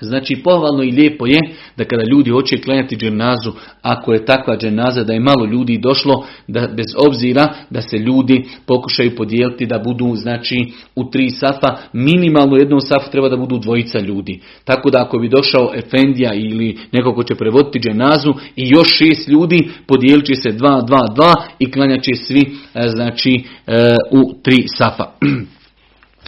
[0.00, 1.40] Znači pohvalno i lijepo je
[1.76, 6.26] da kada ljudi hoće klanjati dženazu, ako je takva dženaza da je malo ljudi došlo,
[6.48, 10.56] da bez obzira da se ljudi pokušaju podijeliti da budu znači
[10.96, 14.40] u tri safa, minimalno jednom safu treba da budu dvojica ljudi.
[14.64, 19.28] Tako da ako bi došao Efendija ili neko ko će prevoditi dženazu i još šest
[19.28, 22.40] ljudi, podijelit će se dva, dva, dva i klanjat će svi
[22.74, 25.04] e, znači e, u tri safa.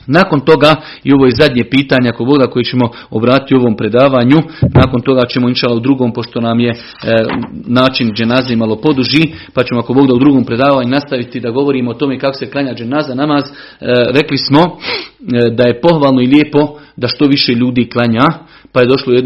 [0.07, 4.39] Nakon toga, i ovo je zadnje pitanje ako Boga koji ćemo obratiti u ovom predavanju,
[4.75, 6.77] nakon toga ćemo inšala u drugom, pošto nam je e,
[7.67, 9.23] način dženaze malo poduži,
[9.55, 12.51] pa ćemo ako Bog da u drugom predavanju nastaviti da govorimo o tome kako se
[12.51, 13.45] klanja dženaza namaz.
[13.45, 13.53] E,
[14.11, 18.27] rekli smo e, da je pohvalno i lijepo da što više ljudi klanja,
[18.73, 19.17] pa je došlo u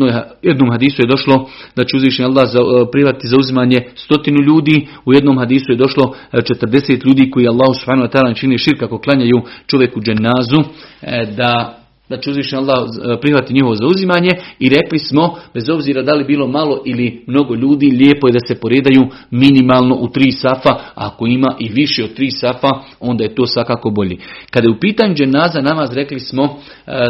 [0.43, 4.89] jednom hadisu je došlo da će uzvišen Allah za, e, privati za uzimanje stotinu ljudi,
[5.05, 8.79] u jednom hadisu je došlo 40 e, ljudi koji Allah subhanahu wa ta'ala čini širk
[8.79, 10.61] kako klanjaju čovjeku dženazu,
[11.03, 11.80] e, da
[12.17, 16.47] će uzvišen Allah e, prihvati njihovo zauzimanje i rekli smo, bez obzira da li bilo
[16.47, 21.27] malo ili mnogo ljudi, lijepo je da se poredaju minimalno u tri safa, a ako
[21.27, 22.69] ima i više od tri safa,
[23.01, 24.19] onda je to svakako bolji.
[24.51, 26.49] Kada je u pitanju dženaza namaz, rekli smo e,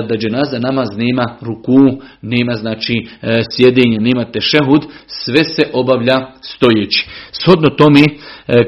[0.08, 7.08] da dženaza namaz nema ruku, nema znači e, sjedenje, nema tešehud, sve se obavlja stojeći.
[7.32, 8.00] Shodno tome,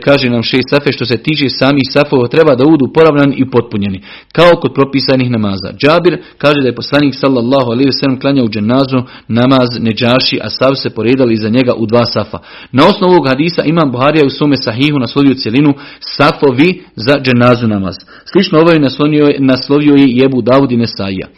[0.04, 4.02] kaže nam šest safe, što se tiče samih safova, treba da budu poravnani i potpunjeni,
[4.32, 5.70] kao kod propisanih namaza.
[5.80, 10.90] Džabir kaže da je poslanik sallallahu alaihi sellem klanjao dženazu namaz neđaši, a sav se
[10.90, 12.38] poredali iza njega u dva safa.
[12.72, 17.94] Na osnovu ovog hadisa imam Buharija u svome sahihu naslovio cjelinu safovi za dženazu namaz.
[18.32, 21.28] Slično ovaj naslovio, naslovio je Jebu Davud i Nesaija.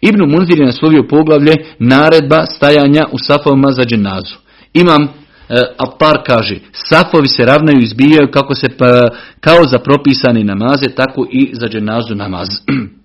[0.00, 4.36] Ibnu Munzir je naslovio poglavlje naredba stajanja u safovima za dženazu.
[4.74, 5.08] Imam
[5.48, 9.08] e, Apar kaže, safovi se ravnaju i izbijaju kako se pa,
[9.40, 12.48] kao za propisane namaze, tako i za dženazu namaz.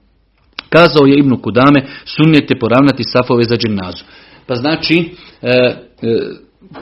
[0.74, 4.04] Kazao je Ibnu Kudame, sunnijete poravnati safove za dženazu.
[4.48, 5.76] Pa znači, e, e,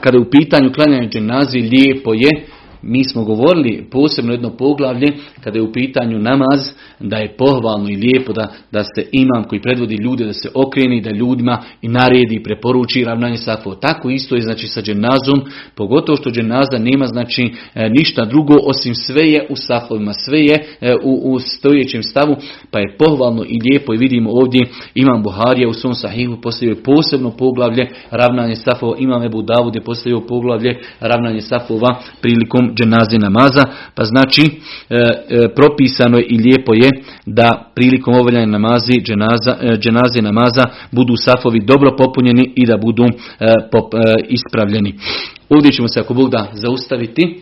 [0.00, 2.46] kada je u pitanju klanjanje dženazi, lijepo je
[2.82, 5.06] mi smo govorili posebno jedno poglavlje
[5.40, 6.70] kada je u pitanju namaz
[7.00, 11.00] da je pohvalno i lijepo da, da se imam koji predvodi ljude da se okreni
[11.00, 13.76] da ljudima i naredi i preporuči ravnanje safova.
[13.76, 15.42] Tako isto je znači sa dženazom,
[15.74, 20.64] pogotovo što dženaza nema znači e, ništa drugo osim sve je u safovima, sve je
[20.80, 22.36] e, u, u stojećem stavu,
[22.70, 27.30] pa je pohvalno i lijepo i vidimo ovdje imam Buharija u svom sahihu postavio posebno
[27.30, 33.62] poglavlje ravnanje safova, imam Ebu Davud je postavio poglavlje ravnanje safova prilikom dženaze namaza,
[33.94, 34.50] pa znači e,
[34.94, 36.90] e, propisano je i lijepo je
[37.26, 39.02] da prilikom obavljanja namazi e,
[39.78, 43.04] dženaze namaza budu safovi dobro popunjeni i da budu
[44.28, 44.94] ispravljeni.
[45.48, 47.40] Ovdje ćemo se ako Bog da zaustaviti.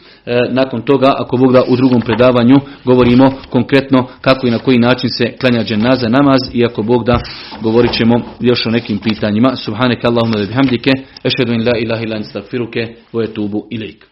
[0.51, 5.11] Nakon toga ako Bog da u drugom predavanju govorimo konkretno kako i na koji način
[5.11, 7.21] se klanja dženaza namaz i ako Bog da
[7.63, 9.57] govorit ćemo još o nekim pitanjima.
[9.57, 10.91] Subhaneke Allahumma da bihamdike.
[11.25, 12.95] Ešhedu in la ilaha ila instagfiruke.
[13.13, 14.07] Vojetubu ilaik.